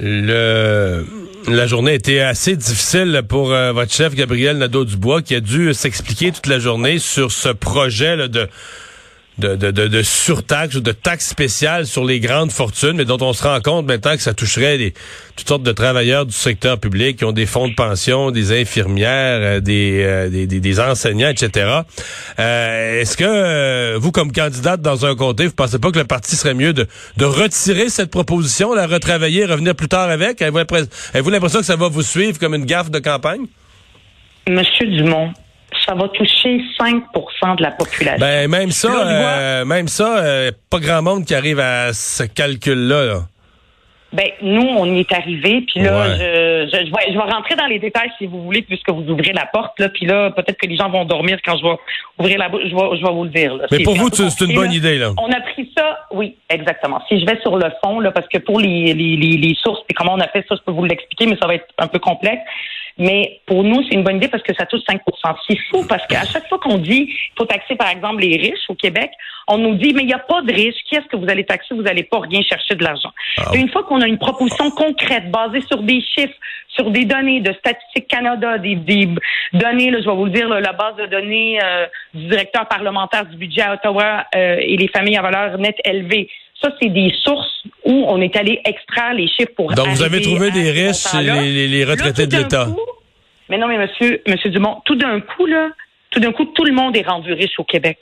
Le, 0.00 1.06
la 1.46 1.66
journée 1.66 1.92
a 1.92 1.94
été 1.94 2.20
assez 2.20 2.56
difficile 2.56 3.22
pour 3.28 3.52
euh, 3.52 3.72
votre 3.72 3.92
chef 3.92 4.14
Gabriel 4.14 4.58
Nadeau-Dubois 4.58 5.22
qui 5.22 5.36
a 5.36 5.40
dû 5.40 5.72
s'expliquer 5.72 6.32
toute 6.32 6.48
la 6.48 6.58
journée 6.58 6.98
sur 6.98 7.30
ce 7.30 7.50
projet 7.50 8.28
de 8.28 8.48
de, 9.38 9.56
de, 9.56 9.70
de, 9.70 9.88
de 9.88 10.02
surtaxe 10.02 10.76
ou 10.76 10.80
de 10.80 10.92
taxe 10.92 11.28
spéciale 11.28 11.86
sur 11.86 12.04
les 12.04 12.20
grandes 12.20 12.52
fortunes, 12.52 12.92
mais 12.92 13.04
dont 13.04 13.18
on 13.20 13.32
se 13.32 13.42
rend 13.42 13.60
compte 13.60 13.86
maintenant 13.86 14.14
que 14.16 14.22
ça 14.22 14.34
toucherait 14.34 14.78
des, 14.78 14.94
toutes 15.36 15.48
sortes 15.48 15.62
de 15.62 15.72
travailleurs 15.72 16.26
du 16.26 16.32
secteur 16.32 16.78
public 16.78 17.18
qui 17.18 17.24
ont 17.24 17.32
des 17.32 17.46
fonds 17.46 17.68
de 17.68 17.74
pension, 17.74 18.30
des 18.30 18.58
infirmières, 18.60 19.40
euh, 19.40 19.60
euh, 19.68 20.28
des, 20.28 20.46
des, 20.46 20.60
des, 20.60 20.80
enseignants, 20.80 21.28
etc. 21.28 21.80
Euh, 22.38 23.00
Est-ce 23.00 23.16
que 23.16 23.96
vous, 23.96 24.12
comme 24.12 24.32
candidate 24.32 24.80
dans 24.80 25.04
un 25.06 25.16
comté, 25.16 25.46
vous 25.46 25.52
pensez 25.52 25.78
pas 25.78 25.90
que 25.90 25.98
le 25.98 26.04
parti 26.04 26.36
serait 26.36 26.54
mieux 26.54 26.72
de, 26.72 26.86
de 27.16 27.24
retirer 27.24 27.88
cette 27.88 28.10
proposition, 28.10 28.74
la 28.74 28.86
retravailler, 28.86 29.44
revenir 29.44 29.74
plus 29.74 29.88
tard 29.88 30.10
avec? 30.10 30.42
Avez-vous 30.42 31.30
l'impression 31.30 31.60
que 31.60 31.66
ça 31.66 31.76
va 31.76 31.88
vous 31.88 32.02
suivre 32.02 32.38
comme 32.38 32.54
une 32.54 32.66
gaffe 32.66 32.90
de 32.90 32.98
campagne? 33.00 33.46
Monsieur 34.48 34.86
Dumont, 34.86 35.32
ça 35.84 35.94
va 35.94 36.08
toucher 36.08 36.60
5% 36.78 37.56
de 37.56 37.62
la 37.62 37.70
population. 37.70 38.18
Ben, 38.18 38.48
même 38.50 38.70
ça, 38.70 38.88
euh, 38.88 39.64
même 39.64 39.88
ça, 39.88 40.18
euh, 40.18 40.50
pas 40.70 40.78
grand 40.78 41.02
monde 41.02 41.24
qui 41.24 41.34
arrive 41.34 41.60
à 41.60 41.92
ce 41.92 42.24
calcul-là. 42.24 43.22
Ben, 44.12 44.28
nous, 44.42 44.62
on 44.62 44.86
y 44.94 45.00
est 45.00 45.12
arrivé, 45.12 45.62
puis 45.62 45.80
là, 45.80 46.14
je, 46.14 46.68
je, 46.70 46.76
vais, 46.76 47.12
je 47.12 47.14
vais 47.14 47.32
rentrer 47.32 47.56
dans 47.56 47.66
les 47.66 47.80
détails 47.80 48.12
si 48.16 48.26
vous 48.26 48.44
voulez, 48.44 48.62
puisque 48.62 48.88
vous 48.90 49.02
ouvrez 49.10 49.32
la 49.32 49.46
porte, 49.46 49.76
là, 49.80 49.88
puis 49.88 50.06
là, 50.06 50.30
peut-être 50.30 50.56
que 50.56 50.68
les 50.68 50.76
gens 50.76 50.88
vont 50.88 51.04
dormir 51.04 51.38
quand 51.44 51.56
je 51.56 51.64
vais 51.64 51.76
ouvrir 52.20 52.38
la 52.38 52.48
bouche, 52.48 52.62
je 52.64 52.76
vais, 52.76 52.96
je 52.96 53.04
vais 53.04 53.12
vous 53.12 53.24
le 53.24 53.30
dire. 53.30 53.58
Mais 53.72 53.80
pour 53.80 53.96
vous, 53.96 54.08
c'est 54.12 54.44
une 54.44 54.54
bonne 54.54 54.72
idée, 54.72 54.98
là. 54.98 55.10
On 55.18 55.32
a 55.32 55.40
pris 55.40 55.68
ça, 55.76 56.06
oui, 56.12 56.36
exactement. 56.48 57.02
Si 57.08 57.18
je 57.18 57.26
vais 57.26 57.40
sur 57.40 57.56
le 57.56 57.66
fond, 57.82 57.98
là, 57.98 58.12
parce 58.12 58.28
que 58.28 58.38
pour 58.38 58.60
les, 58.60 58.94
les, 58.94 59.16
les, 59.16 59.36
les 59.36 59.54
sources, 59.60 59.80
et 59.88 59.94
comment 59.94 60.14
on 60.14 60.20
a 60.20 60.28
fait 60.28 60.44
ça, 60.48 60.54
je 60.54 60.62
peux 60.64 60.72
vous 60.72 60.84
l'expliquer, 60.84 61.26
mais 61.26 61.36
ça 61.40 61.48
va 61.48 61.56
être 61.56 61.66
un 61.78 61.88
peu 61.88 61.98
complexe. 61.98 62.42
Mais 62.96 63.40
pour 63.46 63.64
nous, 63.64 63.82
c'est 63.82 63.94
une 63.94 64.04
bonne 64.04 64.16
idée 64.16 64.28
parce 64.28 64.42
que 64.42 64.54
ça 64.54 64.66
touche 64.66 64.82
5% 64.88 65.00
C'est 65.48 65.58
fou 65.70 65.84
parce 65.88 66.06
qu'à 66.06 66.24
chaque 66.24 66.48
fois 66.48 66.58
qu'on 66.58 66.78
dit 66.78 67.06
qu'il 67.06 67.32
faut 67.36 67.44
taxer, 67.44 67.74
par 67.74 67.88
exemple, 67.88 68.22
les 68.22 68.36
riches 68.36 68.68
au 68.68 68.74
Québec, 68.74 69.10
on 69.48 69.58
nous 69.58 69.74
dit, 69.74 69.92
mais 69.92 70.02
il 70.02 70.06
n'y 70.06 70.14
a 70.14 70.20
pas 70.20 70.42
de 70.42 70.52
riches. 70.52 70.76
Qui 70.88 70.96
est-ce 70.96 71.06
que 71.06 71.16
vous 71.16 71.28
allez 71.28 71.44
taxer? 71.44 71.74
Vous 71.74 71.82
n'allez 71.82 72.04
pas 72.04 72.20
rien 72.20 72.40
chercher 72.42 72.76
de 72.76 72.84
l'argent. 72.84 73.10
Ah 73.38 73.50
une 73.54 73.68
fois 73.68 73.82
qu'on 73.82 74.00
a 74.00 74.06
une 74.06 74.18
proposition 74.18 74.70
concrète 74.70 75.30
basée 75.30 75.60
sur 75.62 75.82
des 75.82 76.00
chiffres, 76.00 76.34
sur 76.68 76.90
des 76.90 77.04
données 77.04 77.40
de 77.40 77.52
Statistique 77.52 78.08
Canada, 78.08 78.58
des, 78.58 78.76
données, 79.52 79.90
là, 79.90 80.00
je 80.00 80.08
vais 80.08 80.16
vous 80.16 80.26
le 80.26 80.30
dire, 80.30 80.48
la 80.48 80.72
base 80.72 80.96
de 80.96 81.06
données 81.06 81.58
euh, 81.62 81.86
du 82.14 82.28
directeur 82.28 82.66
parlementaire 82.68 83.26
du 83.26 83.36
budget 83.36 83.62
à 83.62 83.74
Ottawa 83.74 84.24
euh, 84.34 84.56
et 84.60 84.76
les 84.76 84.88
familles 84.88 85.16
à 85.16 85.22
valeur 85.22 85.58
nette 85.58 85.78
élevée, 85.84 86.28
ça, 86.62 86.70
c'est 86.80 86.88
des 86.88 87.12
sources 87.22 87.63
où 87.84 88.04
on 88.08 88.20
est 88.20 88.36
allé 88.36 88.60
extraire 88.64 89.14
les 89.14 89.28
chiffres 89.28 89.52
pour. 89.56 89.72
Donc, 89.74 89.88
vous 89.88 90.02
avez 90.02 90.20
trouvé 90.20 90.50
des 90.50 90.70
riches, 90.70 91.12
les, 91.14 91.68
les, 91.68 91.84
retraités 91.84 92.26
de 92.26 92.36
l'État? 92.36 92.68
Mais 93.48 93.58
non, 93.58 93.68
mais 93.68 93.78
monsieur, 93.78 94.22
monsieur 94.26 94.50
Dumont, 94.50 94.80
tout 94.84 94.94
d'un 94.96 95.20
coup, 95.20 95.46
là, 95.46 95.68
tout 96.10 96.20
d'un 96.20 96.32
coup, 96.32 96.46
tout 96.46 96.64
le 96.64 96.72
monde 96.72 96.96
est 96.96 97.06
rendu 97.06 97.32
riche 97.32 97.58
au 97.58 97.64
Québec. 97.64 97.98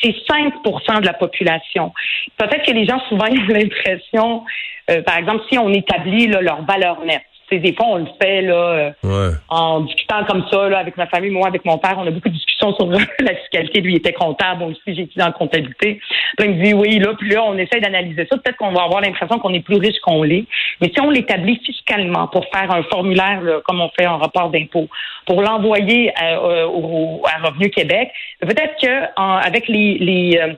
C'est 0.00 0.14
5% 0.28 1.00
de 1.00 1.06
la 1.06 1.14
population. 1.14 1.92
Peut-être 2.36 2.66
que 2.66 2.72
les 2.72 2.86
gens, 2.86 3.00
souvent, 3.08 3.26
ils 3.30 3.40
ont 3.40 3.54
l'impression, 3.54 4.44
euh, 4.90 5.02
par 5.02 5.16
exemple, 5.16 5.42
si 5.50 5.58
on 5.58 5.72
établit 5.72 6.28
leur 6.28 6.62
valeur 6.64 7.04
nette, 7.04 7.22
des 7.50 7.74
fois, 7.74 7.86
on 7.86 7.96
le 7.98 8.06
fait 8.20 8.42
là, 8.42 8.92
euh, 9.04 9.32
en 9.48 9.80
discutant 9.80 10.24
comme 10.24 10.44
ça 10.50 10.68
là, 10.68 10.78
avec 10.78 10.96
ma 10.96 11.06
famille, 11.06 11.30
moi, 11.30 11.46
avec 11.46 11.64
mon 11.64 11.78
père. 11.78 11.94
On 11.98 12.06
a 12.06 12.10
beaucoup 12.10 12.28
de 12.28 12.34
discussions 12.34 12.74
sur 12.74 12.86
la 13.20 13.34
fiscalité. 13.34 13.80
Lui, 13.80 13.94
il 13.94 13.96
était 13.96 14.12
comptable. 14.12 14.60
Moi 14.60 14.70
aussi, 14.70 14.80
j'ai 14.86 15.02
étudié 15.02 15.22
en 15.22 15.32
comptabilité. 15.32 16.00
Puis, 16.36 16.46
il 16.46 16.54
me 16.54 16.64
dit 16.64 16.74
oui, 16.74 16.98
là, 16.98 17.14
puis 17.18 17.30
là, 17.30 17.44
on 17.44 17.56
essaye 17.56 17.80
d'analyser 17.80 18.26
ça. 18.30 18.36
Peut-être 18.38 18.56
qu'on 18.56 18.72
va 18.72 18.82
avoir 18.82 19.00
l'impression 19.00 19.38
qu'on 19.38 19.54
est 19.54 19.60
plus 19.60 19.76
riche 19.76 19.98
qu'on 20.02 20.22
l'est. 20.22 20.46
Mais 20.80 20.90
si 20.92 21.00
on 21.00 21.10
l'établit 21.10 21.60
fiscalement 21.64 22.26
pour 22.28 22.44
faire 22.52 22.70
un 22.70 22.82
formulaire, 22.84 23.40
comme 23.64 23.80
on 23.80 23.90
fait 23.96 24.06
un 24.06 24.16
rapport 24.16 24.50
d'impôt, 24.50 24.88
pour 25.26 25.42
l'envoyer 25.42 26.12
à, 26.16 26.38
euh, 26.38 26.66
au, 26.66 27.22
à 27.26 27.46
Revenu 27.46 27.70
Québec, 27.70 28.10
peut-être 28.40 28.74
que 28.80 29.20
avec 29.46 29.68
les, 29.68 29.98
les, 29.98 30.38
euh, 30.38 30.52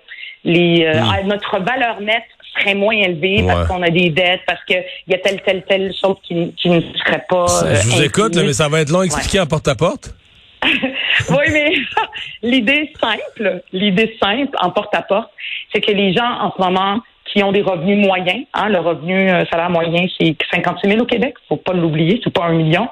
les 0.45 0.87
hmm. 0.87 1.27
notre 1.27 1.59
valeur 1.61 2.01
nette 2.01 2.25
serait 2.59 2.75
moins 2.75 2.95
élevé 2.95 3.45
parce 3.47 3.69
qu'on 3.69 3.83
a 3.83 3.91
des 3.91 4.11
dettes, 4.11 4.41
parce 4.47 4.63
qu'il 4.65 4.83
y 5.07 5.15
a 5.15 5.19
telle, 5.19 5.41
telle, 5.43 5.65
telle 5.69 5.93
chose 5.95 6.17
qui, 6.23 6.53
qui 6.55 6.71
ne 6.71 6.81
serait 6.81 7.25
pas. 7.29 7.47
je 7.47 7.89
vous 7.89 8.01
euh, 8.01 8.05
écoute, 8.05 8.37
mais 8.37 8.53
ça 8.53 8.69
va 8.69 8.81
être 8.81 8.91
long 8.91 9.01
à 9.01 9.05
expliquer 9.05 9.41
en 9.41 9.47
porte-à-porte. 9.47 10.15
oui, 10.65 11.45
mais 11.53 11.73
l'idée 12.43 12.93
simple, 13.01 13.63
l'idée 13.73 14.17
simple 14.21 14.57
en 14.61 14.71
porte-à-porte, 14.71 15.31
c'est 15.73 15.81
que 15.81 15.93
les 15.93 16.13
gens 16.13 16.31
en 16.41 16.53
ce 16.57 16.63
moment 16.63 17.01
qui 17.33 17.43
ont 17.43 17.53
des 17.53 17.63
revenus 17.63 18.05
moyens, 18.05 18.45
hein, 18.55 18.69
le 18.69 18.79
revenu 18.79 19.31
euh, 19.31 19.45
salaire 19.51 19.71
moyen, 19.71 20.07
c'est 20.19 20.37
56 20.51 20.89
000 20.89 21.01
au 21.01 21.07
Québec, 21.07 21.35
faut 21.49 21.57
pas 21.57 21.75
l'oublier, 21.75 22.21
c'est 22.25 22.33
pas 22.33 22.45
un 22.45 22.55
million. 22.55 22.89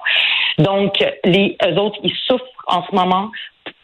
Donc, 0.59 1.05
les 1.25 1.57
eux 1.67 1.79
autres, 1.79 1.99
ils 2.03 2.15
souffrent 2.27 2.45
en 2.67 2.85
ce 2.85 2.95
moment 2.95 3.31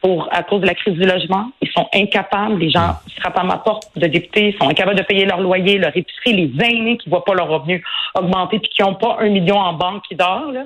pour 0.03 0.29
à 0.33 0.43
cause 0.43 0.61
de 0.61 0.67
la 0.67 0.75
crise 0.75 0.95
du 0.95 1.07
logement. 1.07 1.51
Ils 1.61 1.71
sont 1.71 1.89
incapables, 1.95 2.59
les 2.59 2.71
gens 2.71 2.97
frappent 3.21 3.39
à 3.39 3.45
ma 3.45 3.59
porte 3.59 3.97
de 3.97 4.07
députés, 4.07 4.55
sont 4.61 4.69
incapables 4.69 4.99
de 4.99 5.05
payer 5.05 5.25
leur 5.25 5.41
loyer, 5.41 5.79
leur 5.79 5.97
épicerie, 5.97 6.33
les 6.33 6.65
aînés 6.65 6.99
qui 6.99 7.09
voient 7.09 7.25
pas 7.25 7.35
leur 7.35 7.49
revenu 7.49 7.83
augmenter 8.15 8.59
puis 8.59 8.69
qui 8.69 8.83
n'ont 8.83 8.95
pas 8.95 9.19
un 9.21 9.29
million 9.29 9.57
en 9.57 9.73
banque 9.75 10.03
qui 10.09 10.17
dort. 10.17 10.51
Là 10.53 10.65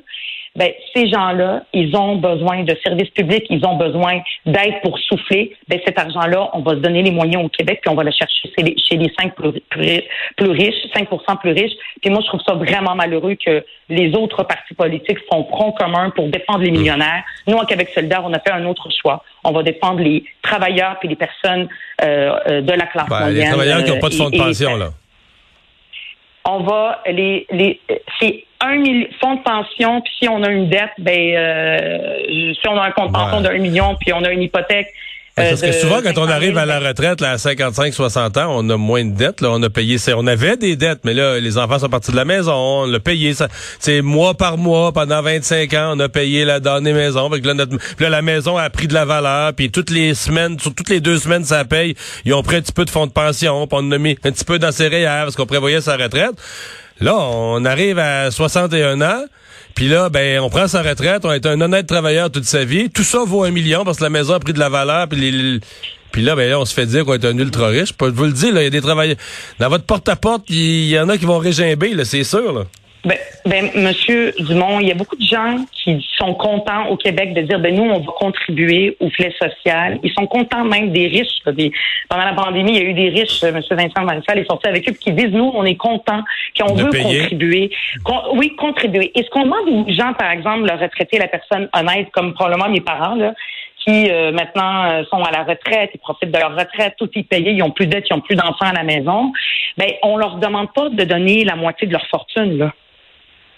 ben, 0.57 0.73
ces 0.95 1.09
gens-là, 1.09 1.65
ils 1.73 1.95
ont 1.97 2.17
besoin 2.17 2.65
de 2.65 2.75
services 2.83 3.11
publics, 3.11 3.45
ils 3.51 3.65
ont 3.67 3.77
besoin 3.77 4.21
d'aide 4.47 4.81
pour 4.83 4.99
souffler. 4.99 5.55
Ben, 5.69 5.79
cet 5.85 5.99
argent-là, 5.99 6.51
on 6.55 6.61
va 6.61 6.73
se 6.73 6.77
donner 6.79 7.03
les 7.03 7.11
moyens 7.11 7.45
au 7.45 7.49
Québec, 7.49 7.81
puis 7.83 7.91
on 7.91 7.95
va 7.95 8.05
le 8.05 8.11
chercher 8.11 8.51
chez 8.57 8.65
les, 8.65 8.75
chez 8.79 8.97
les 8.97 9.13
5 9.19 9.35
plus, 9.35 9.53
plus, 10.37 10.51
riches, 10.51 10.75
5% 10.95 11.41
plus 11.41 11.53
riches. 11.53 11.75
Puis 12.01 12.11
moi, 12.11 12.21
je 12.23 12.29
trouve 12.29 12.41
ça 12.47 12.55
vraiment 12.55 12.95
malheureux 12.95 13.35
que 13.35 13.65
les 13.91 14.15
autres 14.17 14.45
partis 14.45 14.75
politiques 14.75 15.19
font 15.31 15.45
front 15.45 15.73
commun 15.73 16.11
pour 16.11 16.29
défendre 16.29 16.61
les 16.61 16.71
millionnaires. 16.71 17.23
Nous, 17.47 17.57
en 17.57 17.65
Québec 17.67 17.91
solidaire, 17.95 18.23
on 18.25 18.33
a 18.33 18.41
fait 18.41 18.53
un 18.53 18.65
autre 18.65 18.89
choix. 18.91 19.23
On 19.45 19.53
va 19.53 19.63
défendre 19.63 20.01
les 20.01 20.25
travailleurs 20.43 20.97
puis 20.99 21.09
les 21.09 21.17
personnes 21.17 21.69
euh, 22.03 22.33
euh 22.49 22.61
de 22.63 22.73
la 22.73 22.87
classe 22.87 23.09
ben, 23.09 23.21
moyenne. 23.21 23.45
Les 23.45 23.51
travailleurs 23.51 23.85
qui 23.85 23.91
n'ont 23.91 24.01
pas 24.01 24.09
de 24.09 24.15
fonds 24.15 24.31
de 24.31 24.39
pension, 24.39 24.77
là 24.77 24.91
on 26.47 26.61
va 26.61 27.03
les 27.07 27.47
les 27.51 27.81
c'est 28.21 28.45
un 28.61 28.77
million 28.77 29.09
fonds 29.21 29.35
de 29.35 29.43
pension 29.43 30.01
puis 30.01 30.13
si 30.21 30.29
on 30.29 30.43
a 30.43 30.51
une 30.51 30.69
dette 30.69 30.93
ben 30.99 31.37
euh, 31.37 32.55
si 32.55 32.69
on 32.69 32.77
a 32.79 32.87
un 32.87 32.91
compte 32.93 33.13
pension 33.13 33.41
d'un 33.41 33.59
million 33.59 33.97
puis 33.97 34.13
on 34.13 34.23
a 34.23 34.31
une 34.31 34.43
hypothèque 34.43 34.93
euh, 35.39 35.51
parce 35.51 35.61
que 35.61 35.73
souvent, 35.73 36.01
quand 36.03 36.17
on 36.17 36.29
arrive 36.29 36.57
à 36.57 36.65
la 36.65 36.81
retraite 36.81 37.21
là, 37.21 37.33
à 37.33 37.37
55-60 37.37 38.39
ans, 38.39 38.57
on 38.57 38.71
a 38.71 38.77
moins 38.79 39.05
de 39.05 39.15
dettes. 39.15 39.43
Là, 39.43 39.51
on 39.53 39.63
a 39.63 39.69
payé, 39.69 39.99
on 40.17 40.27
avait 40.27 40.57
des 40.57 40.77
dettes, 40.77 41.01
mais 41.05 41.13
là, 41.13 41.39
les 41.39 41.59
enfants 41.59 41.79
sont 41.79 41.91
partis 41.91 42.11
de 42.11 42.17
la 42.17 42.25
maison, 42.25 42.55
on 42.55 42.87
l'a 42.87 43.01
payé. 43.01 43.35
C'est 43.79 44.01
mois 44.01 44.33
par 44.33 44.57
mois 44.57 44.93
pendant 44.93 45.21
25 45.21 45.75
ans, 45.75 45.93
on 45.95 46.01
a 46.01 46.09
payé 46.09 46.47
la 46.47 46.59
dernière 46.59 46.95
maison. 46.95 47.31
Fait 47.31 47.45
là, 47.45 47.53
notre, 47.53 47.77
là, 47.99 48.09
la 48.09 48.23
maison 48.23 48.57
a 48.57 48.71
pris 48.71 48.89
de 48.89 48.95
la 48.95 49.05
valeur, 49.05 49.53
puis 49.53 49.71
toutes 49.71 49.91
les 49.91 50.15
semaines, 50.15 50.59
sur 50.59 50.75
toutes 50.75 50.89
les 50.89 51.01
deux 51.01 51.19
semaines, 51.19 51.45
ça 51.45 51.67
paye. 51.67 51.95
Ils 52.25 52.33
ont 52.33 52.43
pris 52.43 52.57
un 52.57 52.63
petit 52.63 52.73
peu 52.73 52.87
de 52.87 52.91
fonds 52.91 53.07
de 53.07 53.13
pension, 53.13 53.67
puis 53.67 53.79
on 53.81 53.91
a 53.93 53.99
mis 53.99 54.17
un 54.25 54.33
petit 54.33 54.45
peu 54.45 54.59
dans 54.59 54.73
ses 54.73 54.89
parce 54.89 55.37
qu'on 55.37 55.47
prévoyait 55.47 55.83
sa 55.83 55.97
retraite. 55.97 56.33
Là, 57.01 57.15
on 57.15 57.65
arrive 57.67 57.99
à 57.99 58.31
61 58.31 59.03
ans. 59.03 59.25
Puis 59.77 59.89
là, 59.89 60.09
ben, 60.09 60.41
on 60.41 60.49
prend 60.49 60.67
sa 60.67 60.83
retraite, 60.83 61.27
on 61.27 61.33
est 61.33 61.45
un 61.45 61.61
honnête 61.61 61.87
travailleur 61.87 62.31
toute 62.31 62.47
sa 62.47 62.65
vie. 62.65 62.89
Tout 62.89 63.05
ça 63.05 63.19
vaut 63.25 63.45
un 63.45 63.51
million 63.51 63.85
parce 63.85 63.99
que 63.99 64.05
la 64.05 64.11
maison 64.11 64.33
a 64.33 64.41
pris 64.41 64.55
de 64.55 64.59
la 64.59 64.71
valeur. 64.71 65.07
Puis, 65.07 65.61
puis 66.13 66.23
là, 66.23 66.35
ben, 66.35 66.55
on 66.55 66.65
se 66.65 66.73
fait 66.73 66.87
dire 66.87 67.05
qu'on 67.05 67.13
est 67.13 67.25
un 67.27 67.37
ultra 67.37 67.69
riche. 67.69 67.93
Je 68.01 68.07
vous 68.07 68.25
le 68.25 68.33
dire, 68.33 68.57
il 68.57 68.63
y 68.63 68.67
a 68.67 68.71
des 68.71 68.81
travailleurs. 68.81 69.19
Dans 69.61 69.69
votre 69.69 69.85
porte-à-porte, 69.85 70.45
il 70.49 70.89
y, 70.89 70.99
en 70.99 71.11
a 71.11 71.19
qui 71.19 71.27
vont 71.27 71.37
régimber, 71.37 71.93
là, 71.93 72.07
c'est 72.07 72.25
sûr. 72.25 72.55
Là. 72.55 72.65
Ben, 73.07 73.19
ben, 73.45 73.71
Monsieur 73.77 74.33
Dumont, 74.41 74.81
il 74.81 74.89
y 74.89 74.91
a 74.91 74.95
beaucoup 74.95 75.15
de 75.15 75.25
gens 75.25 75.65
qui 75.73 76.05
sont 76.19 76.35
contents 76.35 76.89
au 76.89 76.97
Québec 76.97 77.35
de 77.35 77.43
dire, 77.43 77.61
ben 77.61 77.73
nous, 77.73 77.85
on 77.85 78.01
va 78.01 78.13
contribuer 78.19 78.97
au 78.99 79.09
filet 79.11 79.33
social. 79.41 80.01
Ils 80.03 80.13
sont 80.13 80.27
contents 80.27 80.65
même 80.65 80.91
des 80.91 81.07
riches. 81.07 81.39
Pendant 81.45 82.25
la 82.25 82.33
pandémie, 82.33 82.73
il 82.73 82.83
y 82.83 82.85
a 82.85 82.91
eu 82.91 82.95
des 82.95 83.11
riches, 83.11 83.45
euh, 83.45 83.53
Monsieur 83.53 83.77
Vincent 83.77 84.03
Marissal 84.03 84.41
est 84.41 84.47
sorti 84.47 84.67
avec 84.67 84.89
eux, 84.89 84.93
qui 84.93 85.13
disent, 85.13 85.31
nous, 85.31 85.53
on 85.55 85.65
est 85.65 85.77
contents, 85.77 86.25
qu'on 86.59 86.75
veut 86.75 86.91
contribuer. 86.91 87.71
oui, 88.33 88.57
contribuer. 88.57 89.13
Et 89.15 89.23
ce 89.23 89.31
qu'on 89.31 89.45
demande 89.45 89.69
aux 89.69 89.93
gens, 89.93 90.13
par 90.15 90.33
exemple, 90.33 90.67
le 90.67 90.73
retraité, 90.73 91.19
la 91.19 91.29
personne 91.29 91.69
honnête, 91.79 92.09
comme 92.11 92.35
probablement 92.35 92.69
mes 92.69 92.81
parents, 92.81 93.15
là, 93.15 93.35
qui 93.87 94.11
euh, 94.11 94.33
maintenant 94.33 94.85
euh, 94.87 95.05
sont 95.05 95.23
à 95.23 95.31
la 95.31 95.45
retraite, 95.45 95.91
ils 95.95 96.01
profitent 96.01 96.33
de 96.33 96.39
leur 96.39 96.57
retraite, 96.57 96.95
tout 96.99 97.09
est 97.15 97.23
payé, 97.23 97.53
ils 97.53 97.63
ont 97.63 97.71
plus 97.71 97.87
d'aide, 97.87 98.05
ils 98.11 98.15
ont 98.15 98.21
plus 98.21 98.35
d'enfants 98.35 98.67
à 98.67 98.73
la 98.73 98.83
maison, 98.83 99.33
ben 99.79 99.91
on 100.03 100.17
leur 100.17 100.39
demande 100.39 100.73
pas 100.73 100.89
de 100.89 101.05
donner 101.05 101.45
la 101.45 101.55
moitié 101.55 101.87
de 101.87 101.93
leur 101.93 102.05
fortune 102.09 102.59
là. 102.59 102.73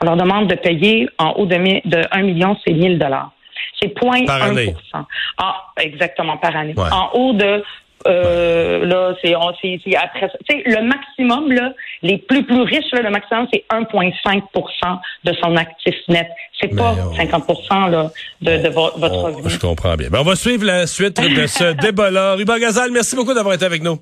On 0.01 0.07
leur 0.07 0.17
demande 0.17 0.49
de 0.49 0.55
payer 0.55 1.09
en 1.19 1.31
haut 1.33 1.47
de, 1.47 1.57
de 1.89 2.03
1 2.11 2.23
million, 2.23 2.57
c'est 2.65 2.73
1000 2.73 2.99
dollars. 2.99 3.33
C'est 3.81 3.95
0.1 3.97 5.05
Ah, 5.39 5.57
exactement, 5.81 6.37
par 6.37 6.57
année. 6.57 6.75
En 6.77 7.11
haut 7.15 7.33
de 7.33 7.63
euh, 8.07 8.85
là, 8.87 9.15
c'est 9.21 9.35
après 9.35 10.31
tu 10.49 10.57
sais, 10.57 10.63
le 10.67 10.83
maximum, 10.87 11.51
là, 11.51 11.73
les 12.03 12.19
plus 12.19 12.45
plus 12.45 12.63
riches, 12.63 12.91
là, 12.93 13.03
le 13.03 13.11
maximum, 13.11 13.47
c'est 13.53 13.65
1,5% 13.73 14.99
de 15.25 15.33
son 15.43 15.57
actif 15.57 15.95
net. 16.09 16.29
C'est 16.61 16.77
pas 16.77 16.95
50% 17.17 17.91
là, 17.91 18.11
de, 18.41 18.63
de 18.63 18.69
votre 18.69 18.99
revenu. 18.99 19.49
Je 19.51 19.59
comprends 19.59 19.95
bien. 19.97 20.09
Ben, 20.11 20.21
on 20.21 20.25
va 20.25 20.37
suivre 20.37 20.65
la 20.65 20.87
suite 20.87 21.21
de 21.21 21.47
ce 21.47 21.73
débat-là. 21.83 22.35
Ruba 22.35 22.59
Gazal, 22.59 22.91
merci 22.93 23.17
beaucoup 23.17 23.35
d'avoir 23.35 23.55
été 23.55 23.65
avec 23.65 23.83
nous. 23.83 23.99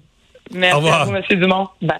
Merci 0.53 0.75
Au 0.75 0.79
revoir. 0.79 1.01
à 1.03 1.05
vous, 1.07 1.17
M. 1.17 1.23
Dumont. 1.31 1.69
Bye. 1.83 1.95